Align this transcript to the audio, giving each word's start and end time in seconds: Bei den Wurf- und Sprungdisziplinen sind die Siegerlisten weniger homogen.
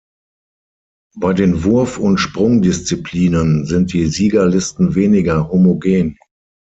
Bei 1.15 1.31
den 1.33 1.63
Wurf- 1.63 1.99
und 1.99 2.17
Sprungdisziplinen 2.17 3.67
sind 3.67 3.93
die 3.93 4.07
Siegerlisten 4.07 4.95
weniger 4.95 5.49
homogen. 5.51 6.17